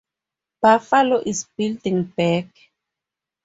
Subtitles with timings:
[0.63, 2.47] Buffalo is building back.